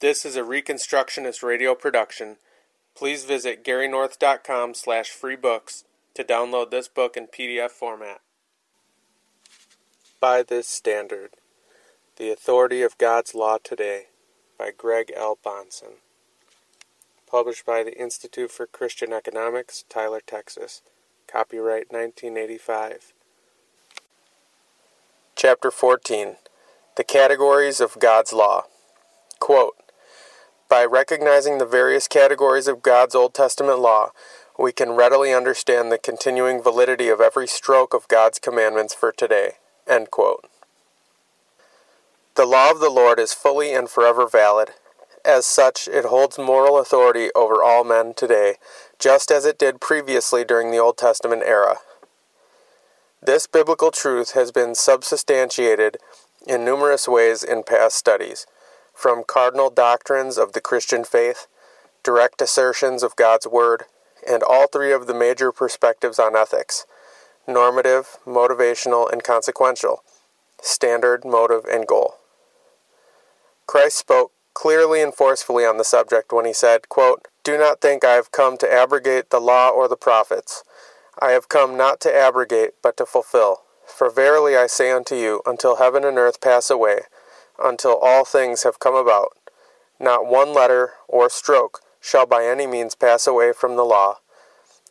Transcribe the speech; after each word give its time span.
This 0.00 0.24
is 0.24 0.36
a 0.36 0.42
Reconstructionist 0.42 1.42
radio 1.42 1.74
production. 1.74 2.36
Please 2.94 3.24
visit 3.24 3.64
garynorth.com 3.64 4.74
slash 4.74 5.10
freebooks 5.10 5.82
to 6.14 6.22
download 6.22 6.70
this 6.70 6.86
book 6.86 7.16
in 7.16 7.26
PDF 7.26 7.70
format. 7.70 8.20
By 10.20 10.44
this 10.44 10.68
standard, 10.68 11.30
The 12.16 12.30
Authority 12.30 12.82
of 12.82 12.96
God's 12.96 13.34
Law 13.34 13.58
Today 13.58 14.04
by 14.56 14.70
Greg 14.70 15.10
L. 15.16 15.36
Bahnsen. 15.44 15.94
Published 17.28 17.66
by 17.66 17.82
the 17.82 18.00
Institute 18.00 18.52
for 18.52 18.66
Christian 18.66 19.12
Economics, 19.12 19.84
Tyler, 19.88 20.20
Texas. 20.24 20.80
Copyright 21.26 21.90
1985. 21.90 23.12
Chapter 25.34 25.72
14 25.72 26.36
The 26.96 27.04
Categories 27.04 27.80
of 27.80 27.98
God's 27.98 28.32
Law. 28.32 28.62
Quote, 29.40 29.74
By 30.68 30.84
recognizing 30.84 31.56
the 31.56 31.64
various 31.64 32.06
categories 32.06 32.68
of 32.68 32.82
God's 32.82 33.14
Old 33.14 33.32
Testament 33.32 33.78
law, 33.78 34.10
we 34.58 34.70
can 34.70 34.90
readily 34.92 35.32
understand 35.32 35.90
the 35.90 35.96
continuing 35.96 36.62
validity 36.62 37.08
of 37.08 37.22
every 37.22 37.46
stroke 37.46 37.94
of 37.94 38.06
God's 38.08 38.38
commandments 38.38 38.92
for 38.92 39.10
today. 39.10 39.52
The 39.86 40.36
law 42.44 42.70
of 42.70 42.80
the 42.80 42.90
Lord 42.90 43.18
is 43.18 43.32
fully 43.32 43.72
and 43.72 43.88
forever 43.88 44.28
valid. 44.28 44.72
As 45.24 45.46
such, 45.46 45.88
it 45.88 46.04
holds 46.04 46.36
moral 46.38 46.78
authority 46.78 47.30
over 47.34 47.62
all 47.62 47.82
men 47.82 48.12
today, 48.14 48.56
just 48.98 49.30
as 49.30 49.46
it 49.46 49.58
did 49.58 49.80
previously 49.80 50.44
during 50.44 50.70
the 50.70 50.78
Old 50.78 50.98
Testament 50.98 51.42
era. 51.46 51.78
This 53.22 53.46
biblical 53.46 53.90
truth 53.90 54.32
has 54.32 54.52
been 54.52 54.74
substantiated 54.74 55.96
in 56.46 56.64
numerous 56.64 57.08
ways 57.08 57.42
in 57.42 57.62
past 57.62 57.96
studies, 57.96 58.46
from 58.98 59.22
cardinal 59.22 59.70
doctrines 59.70 60.36
of 60.36 60.54
the 60.54 60.60
Christian 60.60 61.04
faith, 61.04 61.46
direct 62.02 62.42
assertions 62.42 63.04
of 63.04 63.14
God's 63.14 63.46
Word, 63.46 63.84
and 64.28 64.42
all 64.42 64.66
three 64.66 64.92
of 64.92 65.06
the 65.06 65.14
major 65.14 65.52
perspectives 65.52 66.18
on 66.18 66.34
ethics 66.34 66.84
normative, 67.46 68.18
motivational, 68.26 69.10
and 69.10 69.22
consequential, 69.22 70.02
standard, 70.60 71.24
motive, 71.24 71.64
and 71.64 71.86
goal. 71.86 72.16
Christ 73.68 73.96
spoke 73.96 74.32
clearly 74.52 75.00
and 75.00 75.14
forcefully 75.14 75.64
on 75.64 75.78
the 75.78 75.84
subject 75.84 76.32
when 76.32 76.44
he 76.44 76.52
said, 76.52 76.88
quote, 76.88 77.28
Do 77.44 77.56
not 77.56 77.80
think 77.80 78.04
I 78.04 78.14
have 78.14 78.32
come 78.32 78.58
to 78.58 78.70
abrogate 78.70 79.30
the 79.30 79.40
law 79.40 79.70
or 79.70 79.86
the 79.86 79.96
prophets. 79.96 80.64
I 81.22 81.30
have 81.30 81.48
come 81.48 81.76
not 81.76 82.00
to 82.00 82.14
abrogate, 82.14 82.72
but 82.82 82.96
to 82.96 83.06
fulfill. 83.06 83.62
For 83.86 84.10
verily 84.10 84.56
I 84.56 84.66
say 84.66 84.90
unto 84.90 85.14
you, 85.14 85.40
until 85.46 85.76
heaven 85.76 86.04
and 86.04 86.18
earth 86.18 86.40
pass 86.40 86.68
away, 86.68 87.02
until 87.62 87.96
all 87.96 88.24
things 88.24 88.62
have 88.62 88.78
come 88.78 88.94
about, 88.94 89.36
not 89.98 90.26
one 90.26 90.52
letter 90.52 90.92
or 91.08 91.28
stroke 91.28 91.80
shall 92.00 92.26
by 92.26 92.44
any 92.44 92.66
means 92.66 92.94
pass 92.94 93.26
away 93.26 93.52
from 93.52 93.76
the 93.76 93.84
law, 93.84 94.18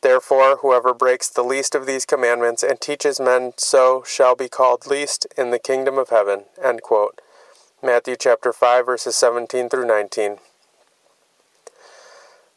Therefore, 0.02 0.58
whoever 0.58 0.94
breaks 0.94 1.28
the 1.28 1.44
least 1.44 1.74
of 1.74 1.86
these 1.86 2.06
commandments 2.06 2.64
and 2.64 2.80
teaches 2.80 3.20
men 3.20 3.54
so 3.58 4.04
shall 4.06 4.36
be 4.36 4.48
called 4.48 4.86
least 4.86 5.26
in 5.38 5.50
the 5.50 5.60
kingdom 5.60 5.98
of 5.98 6.10
heaven. 6.10 6.46
Matthew 7.84 8.16
chapter 8.16 8.54
5 8.54 8.86
verses 8.86 9.16
17 9.16 9.70
through 9.70 9.88
19. 9.88 10.38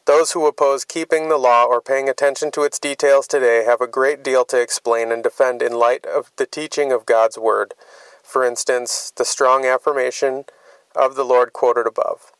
Those 0.05 0.31
who 0.31 0.45
oppose 0.45 0.83
keeping 0.83 1.29
the 1.29 1.37
law 1.37 1.65
or 1.65 1.81
paying 1.81 2.09
attention 2.09 2.51
to 2.51 2.63
its 2.63 2.79
details 2.79 3.27
today 3.27 3.63
have 3.65 3.81
a 3.81 3.87
great 3.87 4.23
deal 4.23 4.45
to 4.45 4.59
explain 4.59 5.11
and 5.11 5.23
defend 5.23 5.61
in 5.61 5.73
light 5.73 6.05
of 6.05 6.31
the 6.37 6.45
teaching 6.45 6.91
of 6.91 7.05
God's 7.05 7.37
Word. 7.37 7.73
For 8.31 8.45
instance, 8.45 9.11
the 9.17 9.25
strong 9.25 9.65
affirmation 9.65 10.45
of 10.95 11.15
the 11.15 11.25
Lord 11.25 11.51
quoted 11.51 11.85
above. 11.85 12.31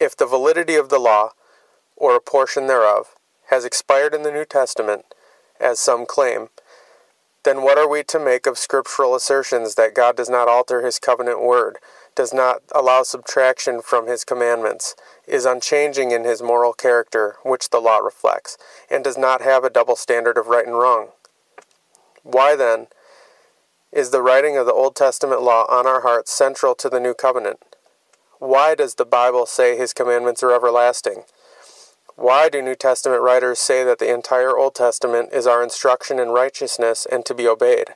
If 0.00 0.16
the 0.16 0.26
validity 0.26 0.74
of 0.74 0.88
the 0.88 0.98
law, 0.98 1.34
or 1.96 2.16
a 2.16 2.20
portion 2.20 2.66
thereof, 2.66 3.14
has 3.46 3.64
expired 3.64 4.12
in 4.12 4.24
the 4.24 4.32
New 4.32 4.44
Testament, 4.44 5.04
as 5.60 5.78
some 5.78 6.04
claim, 6.04 6.48
then 7.44 7.62
what 7.62 7.78
are 7.78 7.88
we 7.88 8.02
to 8.02 8.18
make 8.18 8.44
of 8.44 8.58
scriptural 8.58 9.14
assertions 9.14 9.76
that 9.76 9.94
God 9.94 10.16
does 10.16 10.28
not 10.28 10.48
alter 10.48 10.84
his 10.84 10.98
covenant 10.98 11.40
word, 11.40 11.78
does 12.16 12.34
not 12.34 12.62
allow 12.74 13.04
subtraction 13.04 13.80
from 13.80 14.08
his 14.08 14.24
commandments, 14.24 14.96
is 15.28 15.46
unchanging 15.46 16.10
in 16.10 16.24
his 16.24 16.42
moral 16.42 16.72
character, 16.72 17.36
which 17.44 17.70
the 17.70 17.80
law 17.80 17.98
reflects, 17.98 18.58
and 18.90 19.04
does 19.04 19.16
not 19.16 19.42
have 19.42 19.62
a 19.62 19.70
double 19.70 19.94
standard 19.94 20.36
of 20.36 20.48
right 20.48 20.66
and 20.66 20.76
wrong? 20.76 21.10
Why 22.24 22.56
then 22.56 22.88
is 23.92 24.10
the 24.10 24.22
writing 24.22 24.56
of 24.56 24.66
the 24.66 24.72
Old 24.72 24.94
Testament 24.94 25.42
law 25.42 25.64
on 25.68 25.86
our 25.86 26.02
hearts 26.02 26.30
central 26.30 26.74
to 26.74 26.88
the 26.88 27.00
new 27.00 27.14
covenant? 27.14 27.58
Why 28.38 28.74
does 28.74 28.94
the 28.94 29.06
Bible 29.06 29.46
say 29.46 29.76
his 29.76 29.92
commandments 29.92 30.42
are 30.42 30.52
everlasting? 30.52 31.24
Why 32.14 32.48
do 32.48 32.60
New 32.60 32.74
Testament 32.74 33.22
writers 33.22 33.58
say 33.58 33.84
that 33.84 33.98
the 33.98 34.12
entire 34.12 34.56
Old 34.56 34.74
Testament 34.74 35.30
is 35.32 35.46
our 35.46 35.62
instruction 35.62 36.18
in 36.18 36.28
righteousness 36.28 37.06
and 37.10 37.24
to 37.24 37.34
be 37.34 37.48
obeyed? 37.48 37.94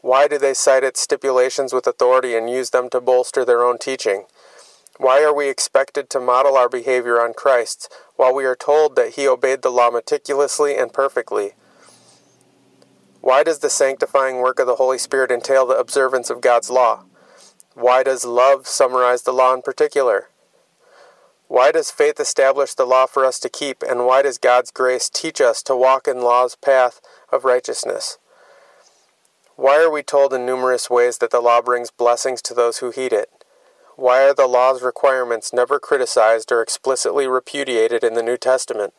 Why 0.00 0.26
do 0.26 0.38
they 0.38 0.54
cite 0.54 0.82
its 0.82 1.00
stipulations 1.00 1.72
with 1.72 1.86
authority 1.86 2.34
and 2.34 2.50
use 2.50 2.70
them 2.70 2.90
to 2.90 3.00
bolster 3.00 3.44
their 3.44 3.62
own 3.62 3.78
teaching? 3.78 4.24
Why 4.96 5.22
are 5.22 5.34
we 5.34 5.48
expected 5.48 6.10
to 6.10 6.20
model 6.20 6.56
our 6.56 6.68
behavior 6.68 7.20
on 7.20 7.34
Christ's 7.34 7.88
while 8.16 8.34
we 8.34 8.44
are 8.44 8.56
told 8.56 8.96
that 8.96 9.14
he 9.14 9.28
obeyed 9.28 9.62
the 9.62 9.70
law 9.70 9.90
meticulously 9.90 10.76
and 10.76 10.92
perfectly? 10.92 11.52
Why 13.22 13.44
does 13.44 13.60
the 13.60 13.70
sanctifying 13.70 14.38
work 14.38 14.58
of 14.58 14.66
the 14.66 14.74
Holy 14.74 14.98
Spirit 14.98 15.30
entail 15.30 15.64
the 15.64 15.78
observance 15.78 16.28
of 16.28 16.40
God's 16.40 16.70
law? 16.70 17.04
Why 17.74 18.02
does 18.02 18.24
love 18.24 18.66
summarize 18.66 19.22
the 19.22 19.32
law 19.32 19.54
in 19.54 19.62
particular? 19.62 20.30
Why 21.46 21.70
does 21.70 21.92
faith 21.92 22.18
establish 22.18 22.74
the 22.74 22.84
law 22.84 23.06
for 23.06 23.24
us 23.24 23.38
to 23.38 23.48
keep, 23.48 23.84
and 23.84 24.06
why 24.06 24.22
does 24.22 24.38
God's 24.38 24.72
grace 24.72 25.08
teach 25.08 25.40
us 25.40 25.62
to 25.62 25.76
walk 25.76 26.08
in 26.08 26.20
law's 26.20 26.56
path 26.56 27.00
of 27.30 27.44
righteousness? 27.44 28.18
Why 29.54 29.80
are 29.80 29.90
we 29.90 30.02
told 30.02 30.34
in 30.34 30.44
numerous 30.44 30.90
ways 30.90 31.18
that 31.18 31.30
the 31.30 31.40
law 31.40 31.62
brings 31.62 31.92
blessings 31.92 32.42
to 32.42 32.54
those 32.54 32.78
who 32.78 32.90
heed 32.90 33.12
it? 33.12 33.30
Why 33.94 34.24
are 34.24 34.34
the 34.34 34.48
law's 34.48 34.82
requirements 34.82 35.52
never 35.52 35.78
criticized 35.78 36.50
or 36.50 36.60
explicitly 36.60 37.28
repudiated 37.28 38.02
in 38.02 38.14
the 38.14 38.22
New 38.24 38.36
Testament? 38.36 38.94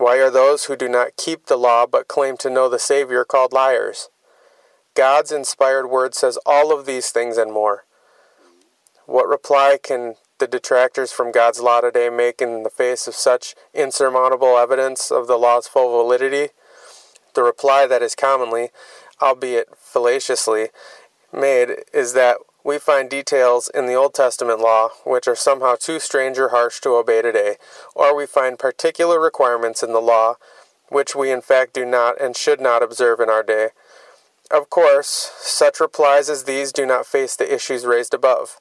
Why 0.00 0.16
are 0.16 0.30
those 0.30 0.64
who 0.64 0.76
do 0.76 0.88
not 0.88 1.18
keep 1.18 1.44
the 1.44 1.58
law 1.58 1.84
but 1.84 2.08
claim 2.08 2.38
to 2.38 2.48
know 2.48 2.70
the 2.70 2.78
Savior 2.78 3.22
called 3.22 3.52
liars? 3.52 4.08
God's 4.94 5.30
inspired 5.30 5.88
word 5.88 6.14
says 6.14 6.38
all 6.46 6.72
of 6.72 6.86
these 6.86 7.10
things 7.10 7.36
and 7.36 7.52
more. 7.52 7.84
What 9.04 9.28
reply 9.28 9.78
can 9.80 10.14
the 10.38 10.46
detractors 10.46 11.12
from 11.12 11.32
God's 11.32 11.60
law 11.60 11.82
today 11.82 12.08
make 12.08 12.40
in 12.40 12.62
the 12.62 12.70
face 12.70 13.06
of 13.06 13.14
such 13.14 13.54
insurmountable 13.74 14.56
evidence 14.56 15.10
of 15.10 15.26
the 15.26 15.36
law's 15.36 15.68
full 15.68 15.90
validity? 15.90 16.54
The 17.34 17.42
reply 17.42 17.86
that 17.86 18.00
is 18.00 18.14
commonly, 18.14 18.70
albeit 19.20 19.68
fallaciously, 19.76 20.68
made 21.30 21.84
is 21.92 22.14
that 22.14 22.38
we 22.64 22.78
find 22.78 23.08
details 23.08 23.70
in 23.72 23.86
the 23.86 23.94
Old 23.94 24.14
Testament 24.14 24.60
law 24.60 24.90
which 25.04 25.26
are 25.26 25.36
somehow 25.36 25.76
too 25.76 25.98
strange 25.98 26.38
or 26.38 26.48
harsh 26.48 26.80
to 26.80 26.96
obey 26.96 27.22
today, 27.22 27.56
or 27.94 28.14
we 28.14 28.26
find 28.26 28.58
particular 28.58 29.20
requirements 29.20 29.82
in 29.82 29.92
the 29.92 30.00
law 30.00 30.34
which 30.88 31.14
we 31.14 31.30
in 31.30 31.40
fact 31.40 31.72
do 31.72 31.84
not 31.84 32.20
and 32.20 32.36
should 32.36 32.60
not 32.60 32.82
observe 32.82 33.20
in 33.20 33.30
our 33.30 33.42
day. 33.42 33.68
Of 34.50 34.68
course, 34.68 35.32
such 35.38 35.80
replies 35.80 36.28
as 36.28 36.44
these 36.44 36.72
do 36.72 36.84
not 36.84 37.06
face 37.06 37.36
the 37.36 37.52
issues 37.52 37.86
raised 37.86 38.12
above. 38.12 38.60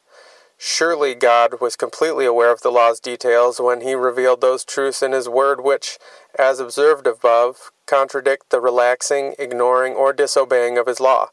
Surely 0.62 1.16
God 1.16 1.62
was 1.62 1.76
completely 1.76 2.26
aware 2.26 2.52
of 2.52 2.62
the 2.62 2.72
law's 2.72 3.00
details 3.00 3.62
when 3.62 3.82
he 3.82 3.96
revealed 3.96 4.42
those 4.42 4.66
truths 4.66 5.02
in 5.02 5.14
his 5.14 5.30
word 5.30 5.64
which, 5.64 5.98
as 6.38 6.60
observed 6.60 7.08
above, 7.08 7.72
contradict 7.88 8.50
the 8.50 8.60
relaxing, 8.60 9.36
ignoring, 9.40 9.94
or 9.94 10.12
disobeying 10.12 10.78
of 10.78 10.86
his 10.86 11.00
law. 11.00 11.30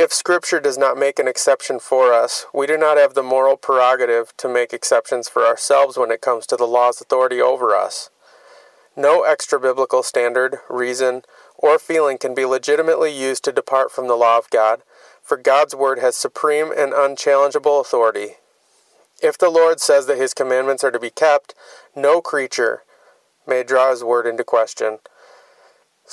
If 0.00 0.14
Scripture 0.14 0.60
does 0.60 0.78
not 0.78 0.96
make 0.96 1.18
an 1.18 1.28
exception 1.28 1.78
for 1.78 2.14
us, 2.14 2.46
we 2.54 2.66
do 2.66 2.78
not 2.78 2.96
have 2.96 3.12
the 3.12 3.22
moral 3.22 3.58
prerogative 3.58 4.34
to 4.38 4.48
make 4.48 4.72
exceptions 4.72 5.28
for 5.28 5.44
ourselves 5.44 5.98
when 5.98 6.10
it 6.10 6.22
comes 6.22 6.46
to 6.46 6.56
the 6.56 6.66
law's 6.66 7.02
authority 7.02 7.38
over 7.38 7.76
us. 7.76 8.08
No 8.96 9.24
extra 9.24 9.60
biblical 9.60 10.02
standard, 10.02 10.56
reason, 10.70 11.20
or 11.54 11.78
feeling 11.78 12.16
can 12.16 12.34
be 12.34 12.46
legitimately 12.46 13.12
used 13.12 13.44
to 13.44 13.52
depart 13.52 13.92
from 13.92 14.08
the 14.08 14.16
law 14.16 14.38
of 14.38 14.48
God 14.48 14.80
for 15.22 15.36
God's 15.36 15.76
word 15.76 15.98
has 15.98 16.16
supreme 16.16 16.72
and 16.74 16.92
unchallengeable 16.92 17.78
authority. 17.78 18.36
If 19.22 19.36
the 19.36 19.50
Lord 19.50 19.80
says 19.80 20.06
that 20.06 20.18
his 20.18 20.32
commandments 20.32 20.82
are 20.82 20.90
to 20.90 20.98
be 20.98 21.10
kept, 21.10 21.54
no 21.94 22.22
creature 22.22 22.84
may 23.46 23.62
draw 23.62 23.90
his 23.90 24.02
word 24.02 24.26
into 24.26 24.44
question. 24.44 24.98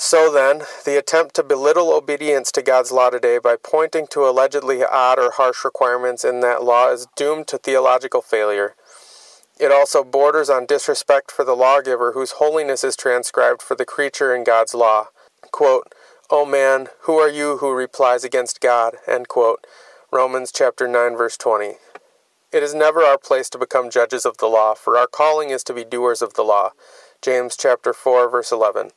So 0.00 0.32
then, 0.32 0.62
the 0.84 0.96
attempt 0.96 1.34
to 1.34 1.42
belittle 1.42 1.92
obedience 1.92 2.52
to 2.52 2.62
God's 2.62 2.92
law 2.92 3.10
today 3.10 3.38
by 3.38 3.56
pointing 3.60 4.06
to 4.12 4.28
allegedly 4.28 4.84
odd 4.84 5.18
or 5.18 5.32
harsh 5.32 5.64
requirements 5.64 6.24
in 6.24 6.38
that 6.38 6.62
law 6.62 6.92
is 6.92 7.08
doomed 7.16 7.48
to 7.48 7.58
theological 7.58 8.22
failure. 8.22 8.76
It 9.58 9.72
also 9.72 10.04
borders 10.04 10.48
on 10.48 10.66
disrespect 10.66 11.32
for 11.32 11.44
the 11.44 11.56
lawgiver 11.56 12.12
whose 12.12 12.38
holiness 12.38 12.84
is 12.84 12.94
transcribed 12.94 13.60
for 13.60 13.74
the 13.74 13.84
creature 13.84 14.32
in 14.32 14.44
God's 14.44 14.72
law. 14.72 15.08
Quote, 15.50 15.92
O 16.30 16.46
man, 16.46 16.86
who 17.00 17.18
are 17.18 17.28
you 17.28 17.56
who 17.56 17.72
replies 17.72 18.22
against 18.22 18.60
God? 18.60 18.98
Romans 20.12 20.52
chapter 20.52 20.86
9 20.86 21.16
verse 21.16 21.36
20. 21.36 21.72
It 22.52 22.62
is 22.62 22.72
never 22.72 23.02
our 23.02 23.18
place 23.18 23.50
to 23.50 23.58
become 23.58 23.90
judges 23.90 24.24
of 24.24 24.38
the 24.38 24.46
law, 24.46 24.74
for 24.74 24.96
our 24.96 25.08
calling 25.08 25.50
is 25.50 25.64
to 25.64 25.74
be 25.74 25.82
doers 25.82 26.22
of 26.22 26.34
the 26.34 26.44
law. 26.44 26.70
James 27.20 27.56
chapter 27.56 27.92
4 27.92 28.30
verse 28.30 28.52
11. 28.52 28.92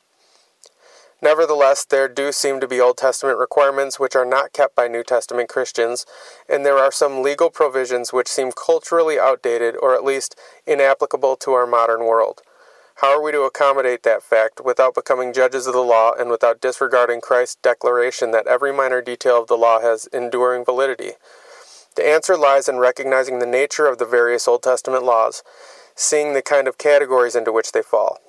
Nevertheless, 1.24 1.86
there 1.86 2.08
do 2.08 2.32
seem 2.32 2.60
to 2.60 2.68
be 2.68 2.82
Old 2.82 2.98
Testament 2.98 3.38
requirements 3.38 4.00
which 4.00 4.16
are 4.16 4.26
not 4.26 4.54
kept 4.54 4.76
by 4.76 4.88
New 4.88 5.04
Testament 5.04 5.50
Christians, 5.50 6.06
and 6.50 6.66
there 6.66 6.80
are 6.80 6.92
some 6.92 7.22
legal 7.22 7.52
provisions 7.52 8.12
which 8.12 8.28
seem 8.28 8.52
culturally 8.52 9.20
outdated 9.20 9.76
or 9.80 9.94
at 9.94 10.04
least 10.04 10.36
inapplicable 10.66 11.36
to 11.36 11.54
our 11.54 11.68
modern 11.68 12.06
world. 12.06 12.42
How 12.96 13.18
are 13.18 13.22
we 13.22 13.32
to 13.32 13.42
accommodate 13.44 14.02
that 14.04 14.24
fact 14.24 14.62
without 14.66 14.96
becoming 14.96 15.32
judges 15.32 15.68
of 15.68 15.74
the 15.74 15.84
law 15.84 16.14
and 16.14 16.32
without 16.32 16.60
disregarding 16.60 17.22
Christ's 17.22 17.56
declaration 17.56 18.32
that 18.32 18.48
every 18.48 18.74
minor 18.74 19.02
detail 19.02 19.42
of 19.42 19.48
the 19.48 19.58
law 19.58 19.80
has 19.80 20.08
enduring 20.08 20.66
validity? 20.66 21.14
The 21.96 22.08
answer 22.08 22.36
lies 22.36 22.68
in 22.68 22.78
recognizing 22.78 23.40
the 23.40 23.46
nature 23.46 23.86
of 23.86 24.00
the 24.00 24.06
various 24.06 24.48
Old 24.48 24.64
Testament 24.64 25.04
laws, 25.04 25.44
seeing 25.96 26.34
the 26.34 26.42
kind 26.42 26.68
of 26.68 26.78
categories 26.78 27.36
into 27.36 27.52
which 27.52 27.74
they 27.74 27.82
fall. 27.82 28.20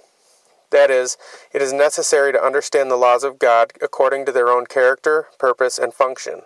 That 0.73 0.91
is, 0.91 1.19
it 1.53 1.61
is 1.61 1.73
necessary 1.73 2.33
to 2.33 2.43
understand 2.43 2.91
the 2.91 2.97
laws 2.97 3.25
of 3.25 3.39
God 3.39 3.75
according 3.83 4.25
to 4.25 4.33
their 4.33 4.49
own 4.49 4.65
character, 4.67 5.27
purpose, 5.39 5.79
and 5.79 5.93
function. 5.93 6.43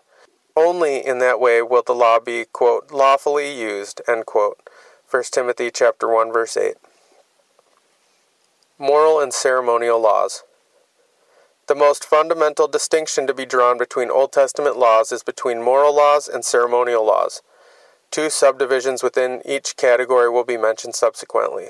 Only 0.56 1.04
in 1.04 1.20
that 1.20 1.38
way 1.38 1.62
will 1.62 1.84
the 1.86 1.94
law 1.94 2.18
be, 2.18 2.44
quote, 2.44 2.90
lawfully 2.90 3.56
used, 3.56 4.02
end 4.08 4.26
quote. 4.26 4.68
1 5.08 5.22
Timothy 5.30 5.70
chapter 5.70 6.12
1 6.12 6.32
verse 6.32 6.56
8. 6.56 6.74
Moral 8.78 9.20
and 9.20 9.32
ceremonial 9.32 10.00
laws. 10.00 10.42
The 11.68 11.76
most 11.76 12.04
fundamental 12.04 12.66
distinction 12.66 13.28
to 13.28 13.34
be 13.34 13.46
drawn 13.46 13.78
between 13.78 14.10
Old 14.10 14.32
Testament 14.32 14.76
laws 14.76 15.12
is 15.12 15.22
between 15.22 15.62
moral 15.62 15.94
laws 15.94 16.26
and 16.26 16.44
ceremonial 16.44 17.06
laws. 17.06 17.42
Two 18.10 18.28
subdivisions 18.28 19.04
within 19.04 19.40
each 19.44 19.76
category 19.76 20.28
will 20.28 20.44
be 20.44 20.56
mentioned 20.56 20.96
subsequently. 20.96 21.68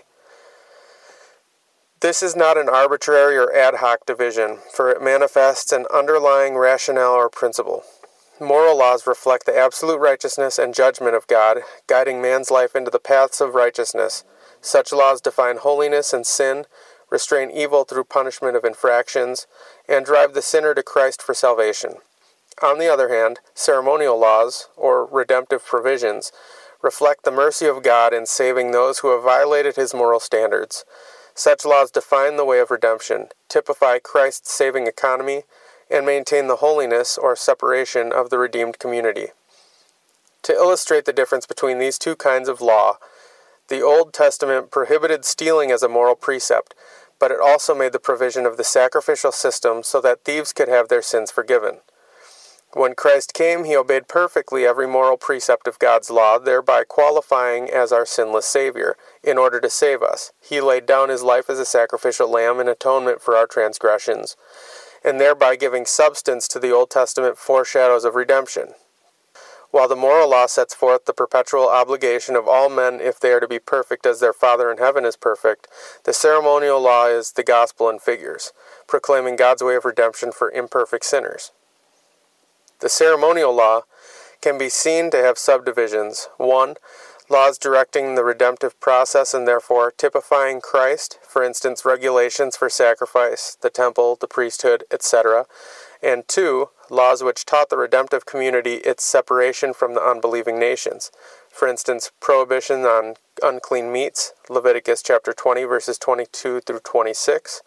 This 2.00 2.22
is 2.22 2.36
not 2.36 2.58
an 2.58 2.68
arbitrary 2.68 3.38
or 3.38 3.54
ad 3.54 3.76
hoc 3.76 4.04
division, 4.04 4.58
for 4.70 4.90
it 4.90 5.02
manifests 5.02 5.72
an 5.72 5.86
underlying 5.92 6.54
rationale 6.56 7.14
or 7.14 7.30
principle. 7.30 7.84
Moral 8.38 8.76
laws 8.76 9.06
reflect 9.06 9.46
the 9.46 9.56
absolute 9.56 9.98
righteousness 9.98 10.58
and 10.58 10.74
judgment 10.74 11.16
of 11.16 11.26
God, 11.26 11.60
guiding 11.86 12.20
man's 12.20 12.50
life 12.50 12.76
into 12.76 12.90
the 12.90 12.98
paths 12.98 13.40
of 13.40 13.54
righteousness. 13.54 14.24
Such 14.60 14.92
laws 14.92 15.22
define 15.22 15.56
holiness 15.56 16.12
and 16.12 16.26
sin, 16.26 16.66
restrain 17.08 17.50
evil 17.50 17.84
through 17.84 18.04
punishment 18.04 18.56
of 18.56 18.64
infractions, 18.64 19.46
and 19.88 20.04
drive 20.04 20.34
the 20.34 20.42
sinner 20.42 20.74
to 20.74 20.82
Christ 20.82 21.22
for 21.22 21.32
salvation. 21.32 21.94
On 22.62 22.78
the 22.78 22.92
other 22.92 23.08
hand, 23.08 23.40
ceremonial 23.54 24.18
laws, 24.18 24.68
or 24.76 25.06
redemptive 25.06 25.64
provisions, 25.64 26.30
reflect 26.82 27.24
the 27.24 27.30
mercy 27.30 27.64
of 27.64 27.82
God 27.82 28.12
in 28.12 28.26
saving 28.26 28.72
those 28.72 28.98
who 28.98 29.12
have 29.12 29.24
violated 29.24 29.76
his 29.76 29.94
moral 29.94 30.20
standards. 30.20 30.84
Such 31.36 31.66
laws 31.66 31.90
define 31.90 32.36
the 32.36 32.46
way 32.46 32.60
of 32.60 32.70
redemption, 32.70 33.28
typify 33.50 33.98
Christ's 33.98 34.52
saving 34.52 34.86
economy, 34.86 35.42
and 35.90 36.06
maintain 36.06 36.46
the 36.46 36.56
holiness 36.56 37.18
or 37.18 37.36
separation 37.36 38.10
of 38.10 38.30
the 38.30 38.38
redeemed 38.38 38.78
community. 38.78 39.28
To 40.44 40.54
illustrate 40.54 41.04
the 41.04 41.12
difference 41.12 41.44
between 41.44 41.78
these 41.78 41.98
two 41.98 42.16
kinds 42.16 42.48
of 42.48 42.62
law, 42.62 42.96
the 43.68 43.82
Old 43.82 44.14
Testament 44.14 44.70
prohibited 44.70 45.26
stealing 45.26 45.70
as 45.70 45.82
a 45.82 45.90
moral 45.90 46.14
precept, 46.14 46.74
but 47.18 47.30
it 47.30 47.38
also 47.38 47.74
made 47.74 47.92
the 47.92 47.98
provision 47.98 48.46
of 48.46 48.56
the 48.56 48.64
sacrificial 48.64 49.30
system 49.30 49.82
so 49.82 50.00
that 50.00 50.24
thieves 50.24 50.54
could 50.54 50.68
have 50.68 50.88
their 50.88 51.02
sins 51.02 51.30
forgiven. 51.30 51.80
When 52.76 52.94
Christ 52.94 53.32
came, 53.32 53.64
he 53.64 53.74
obeyed 53.74 54.06
perfectly 54.06 54.66
every 54.66 54.86
moral 54.86 55.16
precept 55.16 55.66
of 55.66 55.78
God's 55.78 56.10
law, 56.10 56.38
thereby 56.38 56.84
qualifying 56.84 57.70
as 57.70 57.90
our 57.90 58.04
sinless 58.04 58.44
Savior, 58.44 58.98
in 59.24 59.38
order 59.38 59.62
to 59.62 59.70
save 59.70 60.02
us. 60.02 60.32
He 60.42 60.60
laid 60.60 60.84
down 60.84 61.08
his 61.08 61.22
life 61.22 61.48
as 61.48 61.58
a 61.58 61.64
sacrificial 61.64 62.30
lamb 62.30 62.60
in 62.60 62.68
atonement 62.68 63.22
for 63.22 63.34
our 63.34 63.46
transgressions, 63.46 64.36
and 65.02 65.18
thereby 65.18 65.56
giving 65.56 65.86
substance 65.86 66.46
to 66.48 66.58
the 66.58 66.70
Old 66.70 66.90
Testament 66.90 67.38
foreshadows 67.38 68.04
of 68.04 68.14
redemption. 68.14 68.74
While 69.70 69.88
the 69.88 69.96
moral 69.96 70.28
law 70.28 70.44
sets 70.44 70.74
forth 70.74 71.06
the 71.06 71.14
perpetual 71.14 71.70
obligation 71.70 72.36
of 72.36 72.46
all 72.46 72.68
men 72.68 73.00
if 73.00 73.18
they 73.18 73.32
are 73.32 73.40
to 73.40 73.48
be 73.48 73.58
perfect 73.58 74.04
as 74.04 74.20
their 74.20 74.34
Father 74.34 74.70
in 74.70 74.76
heaven 74.76 75.06
is 75.06 75.16
perfect, 75.16 75.66
the 76.04 76.12
ceremonial 76.12 76.82
law 76.82 77.06
is 77.06 77.32
the 77.32 77.42
gospel 77.42 77.88
in 77.88 78.00
figures, 78.00 78.52
proclaiming 78.86 79.34
God's 79.34 79.62
way 79.62 79.76
of 79.76 79.86
redemption 79.86 80.30
for 80.30 80.50
imperfect 80.50 81.06
sinners. 81.06 81.52
The 82.80 82.90
ceremonial 82.90 83.54
law 83.54 83.82
can 84.42 84.58
be 84.58 84.68
seen 84.68 85.10
to 85.10 85.16
have 85.16 85.38
subdivisions. 85.38 86.28
1. 86.36 86.74
Laws 87.28 87.58
directing 87.58 88.14
the 88.14 88.22
redemptive 88.22 88.78
process 88.80 89.32
and 89.32 89.48
therefore 89.48 89.90
typifying 89.90 90.60
Christ, 90.60 91.18
for 91.26 91.42
instance, 91.42 91.84
regulations 91.84 92.56
for 92.56 92.68
sacrifice, 92.68 93.56
the 93.60 93.70
temple, 93.70 94.16
the 94.20 94.28
priesthood, 94.28 94.84
etc. 94.92 95.46
And 96.02 96.28
2. 96.28 96.68
Laws 96.90 97.24
which 97.24 97.46
taught 97.46 97.70
the 97.70 97.78
redemptive 97.78 98.26
community 98.26 98.74
its 98.74 99.02
separation 99.02 99.72
from 99.72 99.94
the 99.94 100.02
unbelieving 100.02 100.58
nations. 100.58 101.10
For 101.50 101.66
instance, 101.66 102.12
prohibition 102.20 102.82
on 102.82 103.14
unclean 103.42 103.90
meats, 103.90 104.34
Leviticus 104.48 105.02
chapter 105.02 105.32
20 105.32 105.64
verses 105.64 105.98
22 105.98 106.60
through 106.60 106.80
26, 106.80 107.62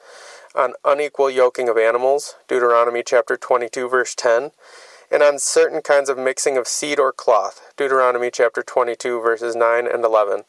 on 0.56 0.74
unequal 0.86 1.30
yoking 1.30 1.68
of 1.68 1.78
animals, 1.78 2.36
Deuteronomy 2.48 3.04
chapter 3.06 3.36
22 3.36 3.90
verse 3.90 4.16
10, 4.16 4.52
and 5.12 5.24
on 5.24 5.40
certain 5.40 5.82
kinds 5.82 6.10
of 6.10 6.18
mixing 6.18 6.58
of 6.58 6.68
seed 6.68 7.00
or 7.00 7.12
cloth. 7.12 7.74
Deuteronomy 7.78 8.30
chapter 8.32 8.62
22, 8.62 9.22
verses 9.22 9.56
9 9.56 9.88
and 9.88 10.04
11. 10.04 10.44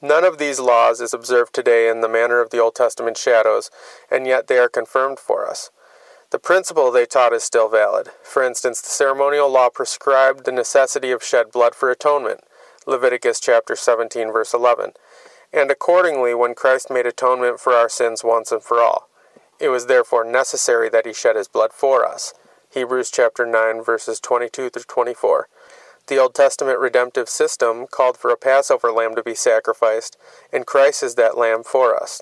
None 0.00 0.24
of 0.24 0.38
these 0.38 0.60
laws 0.60 1.00
is 1.00 1.12
observed 1.12 1.52
today 1.52 1.88
in 1.88 2.00
the 2.00 2.08
manner 2.08 2.40
of 2.40 2.50
the 2.50 2.60
Old 2.60 2.76
Testament 2.76 3.16
shadows, 3.16 3.70
and 4.10 4.26
yet 4.26 4.46
they 4.46 4.58
are 4.58 4.68
confirmed 4.68 5.18
for 5.18 5.48
us. 5.48 5.70
The 6.30 6.38
principle 6.38 6.92
they 6.92 7.06
taught 7.06 7.32
is 7.32 7.42
still 7.42 7.68
valid. 7.68 8.10
For 8.22 8.42
instance, 8.42 8.80
the 8.80 8.90
ceremonial 8.90 9.50
law 9.50 9.70
prescribed 9.70 10.44
the 10.44 10.52
necessity 10.52 11.10
of 11.10 11.24
shed 11.24 11.50
blood 11.50 11.74
for 11.74 11.90
atonement. 11.90 12.40
Leviticus 12.86 13.40
chapter 13.40 13.74
17 13.74 14.30
verse 14.30 14.54
11. 14.54 14.92
And 15.52 15.70
accordingly, 15.70 16.34
when 16.34 16.54
Christ 16.54 16.90
made 16.90 17.06
atonement 17.06 17.58
for 17.58 17.72
our 17.72 17.88
sins 17.88 18.22
once 18.22 18.52
and 18.52 18.62
for 18.62 18.80
all, 18.80 19.08
it 19.58 19.70
was 19.70 19.86
therefore 19.86 20.24
necessary 20.24 20.88
that 20.90 21.06
he 21.06 21.12
shed 21.12 21.34
his 21.34 21.48
blood 21.48 21.72
for 21.72 22.06
us. 22.06 22.34
Hebrews 22.70 23.10
chapter 23.10 23.46
9 23.46 23.82
verses 23.82 24.20
22 24.20 24.68
through 24.68 24.82
24. 24.82 25.48
The 26.06 26.18
Old 26.18 26.34
Testament 26.34 26.78
redemptive 26.78 27.26
system 27.26 27.86
called 27.86 28.18
for 28.18 28.30
a 28.30 28.36
Passover 28.36 28.92
lamb 28.92 29.14
to 29.14 29.22
be 29.22 29.34
sacrificed, 29.34 30.18
and 30.52 30.66
Christ 30.66 31.02
is 31.02 31.14
that 31.14 31.38
lamb 31.38 31.64
for 31.64 31.96
us. 31.96 32.20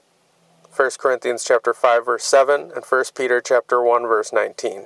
1 0.74 0.90
Corinthians 1.00 1.42
chapter 1.42 1.74
5 1.74 2.06
verse 2.06 2.24
7 2.24 2.70
and 2.76 2.84
1 2.84 3.04
Peter 3.16 3.40
chapter 3.40 3.82
1 3.82 4.02
verse 4.02 4.32
19. 4.32 4.84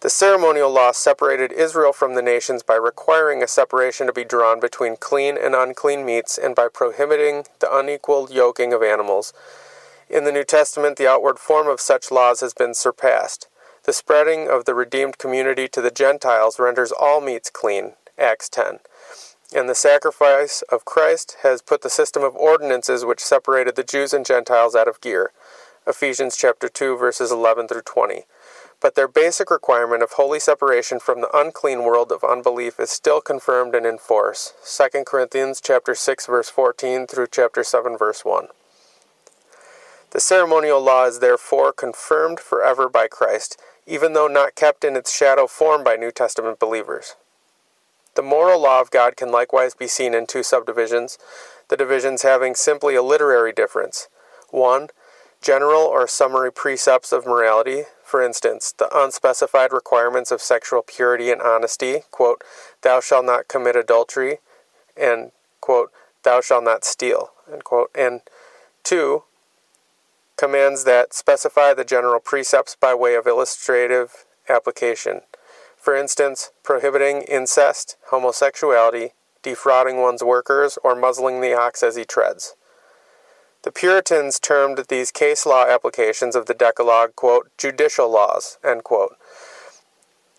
The 0.00 0.08
ceremonial 0.08 0.70
law 0.70 0.92
separated 0.92 1.52
Israel 1.52 1.92
from 1.92 2.14
the 2.14 2.22
nations 2.22 2.62
by 2.62 2.76
requiring 2.76 3.42
a 3.42 3.46
separation 3.46 4.06
to 4.06 4.14
be 4.14 4.24
drawn 4.24 4.60
between 4.60 4.96
clean 4.96 5.36
and 5.36 5.54
unclean 5.54 6.06
meats 6.06 6.38
and 6.38 6.56
by 6.56 6.68
prohibiting 6.72 7.44
the 7.60 7.70
unequal 7.70 8.28
yoking 8.30 8.72
of 8.72 8.82
animals. 8.82 9.34
In 10.08 10.24
the 10.24 10.32
New 10.32 10.44
Testament, 10.44 10.96
the 10.96 11.06
outward 11.06 11.38
form 11.38 11.68
of 11.68 11.82
such 11.82 12.10
laws 12.10 12.40
has 12.40 12.54
been 12.54 12.72
surpassed. 12.72 13.46
The 13.84 13.92
spreading 13.92 14.48
of 14.48 14.64
the 14.64 14.76
redeemed 14.76 15.18
community 15.18 15.66
to 15.66 15.80
the 15.80 15.90
Gentiles 15.90 16.60
renders 16.60 16.92
all 16.92 17.20
meats 17.20 17.50
clean. 17.50 17.94
Acts 18.16 18.48
10. 18.48 18.78
And 19.52 19.68
the 19.68 19.74
sacrifice 19.74 20.62
of 20.70 20.84
Christ 20.84 21.38
has 21.42 21.62
put 21.62 21.82
the 21.82 21.90
system 21.90 22.22
of 22.22 22.36
ordinances 22.36 23.04
which 23.04 23.18
separated 23.18 23.74
the 23.74 23.82
Jews 23.82 24.12
and 24.12 24.24
Gentiles 24.24 24.76
out 24.76 24.86
of 24.86 25.00
gear. 25.00 25.32
Ephesians 25.84 26.36
chapter 26.36 26.68
2 26.68 26.96
verses 26.96 27.32
11 27.32 27.66
through 27.66 27.82
20. 27.82 28.22
But 28.80 28.94
their 28.94 29.08
basic 29.08 29.50
requirement 29.50 30.04
of 30.04 30.12
holy 30.12 30.38
separation 30.38 31.00
from 31.00 31.20
the 31.20 31.36
unclean 31.36 31.82
world 31.82 32.12
of 32.12 32.22
unbelief 32.22 32.78
is 32.78 32.90
still 32.90 33.20
confirmed 33.20 33.74
and 33.74 33.84
in 33.84 33.98
force. 33.98 34.54
2 34.64 35.02
Corinthians 35.04 35.60
chapter 35.60 35.96
6 35.96 36.26
verse 36.26 36.48
14 36.48 37.08
through 37.08 37.26
chapter 37.32 37.64
7 37.64 37.98
verse 37.98 38.24
1. 38.24 38.46
The 40.12 40.20
ceremonial 40.20 40.80
law 40.80 41.06
is 41.06 41.20
therefore 41.20 41.72
confirmed 41.72 42.38
forever 42.38 42.88
by 42.88 43.08
Christ 43.08 43.58
even 43.86 44.12
though 44.12 44.28
not 44.28 44.54
kept 44.54 44.84
in 44.84 44.96
its 44.96 45.14
shadow 45.14 45.46
form 45.46 45.82
by 45.82 45.96
New 45.96 46.10
Testament 46.10 46.58
believers. 46.58 47.16
The 48.14 48.22
moral 48.22 48.60
law 48.60 48.80
of 48.80 48.90
God 48.90 49.16
can 49.16 49.30
likewise 49.30 49.74
be 49.74 49.86
seen 49.86 50.14
in 50.14 50.26
two 50.26 50.42
subdivisions, 50.42 51.18
the 51.68 51.76
divisions 51.76 52.22
having 52.22 52.54
simply 52.54 52.94
a 52.94 53.02
literary 53.02 53.52
difference. 53.52 54.08
1. 54.50 54.88
General 55.40 55.82
or 55.82 56.06
summary 56.06 56.52
precepts 56.52 57.10
of 57.10 57.26
morality, 57.26 57.84
for 58.04 58.22
instance, 58.22 58.72
the 58.76 58.88
unspecified 58.96 59.72
requirements 59.72 60.30
of 60.30 60.42
sexual 60.42 60.82
purity 60.82 61.30
and 61.30 61.40
honesty, 61.40 62.02
quote, 62.10 62.44
thou 62.82 63.00
shalt 63.00 63.24
not 63.24 63.48
commit 63.48 63.74
adultery, 63.74 64.38
and, 64.96 65.32
quote, 65.60 65.90
thou 66.22 66.40
shalt 66.40 66.62
not 66.62 66.84
steal, 66.84 67.30
and 67.94 68.20
2 68.84 69.24
commands 70.42 70.82
that 70.82 71.14
specify 71.14 71.72
the 71.72 71.84
general 71.84 72.18
precepts 72.18 72.74
by 72.74 72.92
way 72.92 73.14
of 73.14 73.28
illustrative 73.28 74.24
application. 74.48 75.20
For 75.76 75.94
instance, 75.94 76.50
prohibiting 76.64 77.22
incest, 77.22 77.96
homosexuality, 78.10 79.10
defrauding 79.44 79.98
one's 79.98 80.24
workers, 80.24 80.80
or 80.82 80.96
muzzling 80.96 81.40
the 81.40 81.54
ox 81.54 81.84
as 81.84 81.94
he 81.94 82.04
treads. 82.04 82.56
The 83.62 83.70
Puritans 83.70 84.40
termed 84.40 84.84
these 84.88 85.12
case 85.12 85.46
law 85.46 85.64
applications 85.64 86.34
of 86.34 86.46
the 86.46 86.54
Decalogue, 86.54 87.14
quote, 87.14 87.48
judicial 87.56 88.10
laws, 88.10 88.58
end 88.64 88.82
quote. 88.82 89.14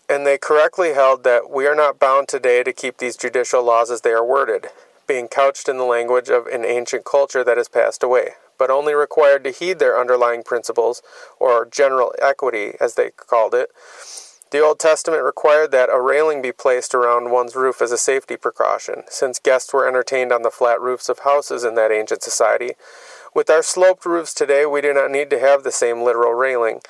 And 0.06 0.26
they 0.26 0.36
correctly 0.36 0.92
held 0.92 1.24
that 1.24 1.48
we 1.48 1.66
are 1.66 1.74
not 1.74 1.98
bound 1.98 2.28
today 2.28 2.62
to 2.62 2.74
keep 2.74 2.98
these 2.98 3.16
judicial 3.16 3.62
laws 3.62 3.90
as 3.90 4.02
they 4.02 4.12
are 4.12 4.22
worded, 4.22 4.66
being 5.06 5.28
couched 5.28 5.66
in 5.66 5.78
the 5.78 5.84
language 5.84 6.28
of 6.28 6.46
an 6.48 6.66
ancient 6.66 7.06
culture 7.06 7.42
that 7.42 7.56
has 7.56 7.70
passed 7.70 8.02
away, 8.02 8.32
but 8.58 8.70
only 8.70 8.94
required 8.94 9.44
to 9.44 9.50
heed 9.50 9.78
their 9.78 9.98
underlying 9.98 10.42
principles, 10.42 11.02
or 11.38 11.64
general 11.66 12.14
equity, 12.20 12.72
as 12.80 12.94
they 12.94 13.10
called 13.10 13.54
it, 13.54 13.70
the 14.50 14.60
Old 14.60 14.78
Testament 14.78 15.24
required 15.24 15.72
that 15.72 15.88
a 15.90 16.00
railing 16.00 16.40
be 16.40 16.52
placed 16.52 16.94
around 16.94 17.32
one's 17.32 17.56
roof 17.56 17.82
as 17.82 17.90
a 17.90 17.98
safety 17.98 18.36
precaution, 18.36 19.02
since 19.08 19.40
guests 19.40 19.72
were 19.72 19.88
entertained 19.88 20.30
on 20.30 20.42
the 20.42 20.50
flat 20.50 20.80
roofs 20.80 21.08
of 21.08 21.20
houses 21.20 21.64
in 21.64 21.74
that 21.74 21.90
ancient 21.90 22.22
society. 22.22 22.74
With 23.34 23.50
our 23.50 23.64
sloped 23.64 24.06
roofs 24.06 24.32
today, 24.32 24.64
we 24.64 24.80
do 24.80 24.92
not 24.92 25.10
need 25.10 25.28
to 25.30 25.40
have 25.40 25.64
the 25.64 25.72
same 25.72 26.02
literal 26.02 26.34
railing, 26.34 26.82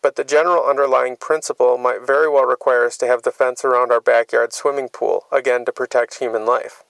but 0.00 0.16
the 0.16 0.24
general 0.24 0.64
underlying 0.64 1.16
principle 1.16 1.76
might 1.76 2.06
very 2.06 2.26
well 2.26 2.46
require 2.46 2.86
us 2.86 2.96
to 2.96 3.06
have 3.06 3.22
the 3.22 3.30
fence 3.30 3.66
around 3.66 3.92
our 3.92 4.00
backyard 4.00 4.54
swimming 4.54 4.88
pool, 4.88 5.26
again 5.30 5.66
to 5.66 5.72
protect 5.72 6.20
human 6.20 6.46
life. 6.46 6.84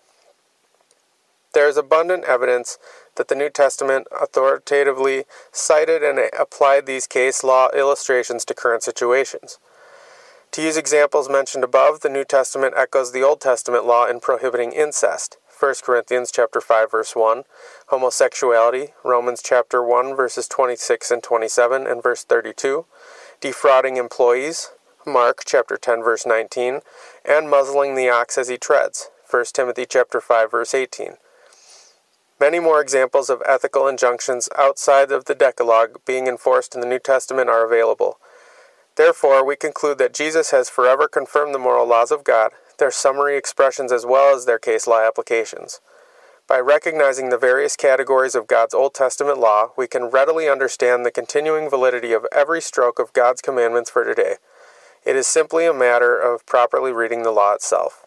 There 1.53 1.69
is 1.69 1.77
abundant 1.77 2.23
evidence 2.25 2.79
that 3.17 3.29
the 3.29 3.35
New 3.35 3.51
Testament 3.51 4.07
authoritatively 4.19 5.25
cited 5.53 6.03
and 6.03 6.19
applied 6.39 6.87
these 6.87 7.07
case 7.07 7.45
law 7.45 7.69
illustrations 7.75 8.45
to 8.47 8.55
current 8.55 8.83
situations. 8.83 9.59
To 10.53 10.63
use 10.63 10.77
examples 10.77 11.29
mentioned 11.29 11.63
above, 11.63 12.01
the 12.01 12.09
New 12.09 12.25
Testament 12.25 12.75
echoes 12.77 13.13
the 13.13 13.23
Old 13.23 13.41
Testament 13.41 13.87
law 13.87 14.07
in 14.07 14.19
prohibiting 14.19 14.73
incest. 14.73 15.37
1 15.61 15.75
Corinthians 15.85 16.33
chapter 16.33 16.61
5 16.61 16.91
verse 16.91 17.15
1, 17.15 17.45
homosexuality, 17.89 18.89
Romans 19.05 19.43
chapter 19.45 19.85
1 19.85 20.17
verses 20.17 20.49
26 20.49 21.11
and 21.11 21.23
27 21.23 21.87
and 21.87 22.03
verse 22.03 22.25
32, 22.25 22.87
defrauding 23.41 23.97
employees, 23.97 24.71
Mark 25.07 25.43
chapter 25.47 25.77
10 25.77 26.03
verse 26.03 26.25
19, 26.25 26.81
and 27.27 27.51
muzzling 27.51 27.95
the 27.95 28.09
ox 28.09 28.39
as 28.39 28.49
he 28.49 28.57
treads, 28.57 29.11
1 29.31 29.45
Timothy 29.53 29.87
chapter 29.87 30.21
5 30.21 30.51
verse 30.51 30.75
18. 30.75 31.17
Many 32.41 32.59
more 32.59 32.81
examples 32.81 33.29
of 33.29 33.43
ethical 33.47 33.87
injunctions 33.87 34.49
outside 34.57 35.13
of 35.13 35.27
the 35.27 35.35
Decalogue 35.35 36.01
being 36.07 36.27
enforced 36.27 36.75
in 36.75 36.81
the 36.81 36.87
New 36.87 36.99
Testament 36.99 37.51
are 37.51 37.67
available. 37.67 38.19
Therefore, 38.97 39.45
we 39.45 39.57
conclude 39.57 39.99
that 39.99 40.15
Jesus 40.15 40.51
has 40.51 40.71
forever 40.71 41.07
confirmed 41.07 41.55
the 41.55 41.59
moral 41.59 41.87
laws 41.87 42.11
of 42.11 42.25
God, 42.25 42.53
their 42.79 42.91
summary 42.91 43.37
expressions 43.37 43.93
as 43.93 44.07
well 44.07 44.35
as 44.35 44.47
their 44.47 44.59
case 44.59 44.87
law 44.87 45.07
applications. 45.07 45.81
By 46.49 46.61
recognizing 46.61 47.29
the 47.29 47.37
various 47.37 47.77
categories 47.77 48.35
of 48.35 48.49
God's 48.49 48.73
Old 48.73 48.95
Testament 48.95 49.39
law, 49.39 49.73
we 49.77 49.87
can 49.87 50.05
readily 50.05 50.49
understand 50.49 51.05
the 51.05 51.11
continuing 51.11 51.69
validity 51.69 52.15
of 52.15 52.27
every 52.33 52.63
stroke 52.63 52.99
of 52.99 53.13
God's 53.13 53.43
commandments 53.43 53.91
for 53.91 54.03
today. 54.03 54.37
It 55.05 55.15
is 55.15 55.27
simply 55.27 55.67
a 55.67 55.75
matter 55.75 56.19
of 56.19 56.47
properly 56.47 56.91
reading 56.91 57.23
the 57.23 57.33
law 57.33 57.53
itself. 57.53 58.07